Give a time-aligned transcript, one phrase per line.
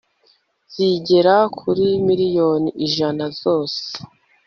[0.73, 3.83] zigera kuri miliyoni ijana zose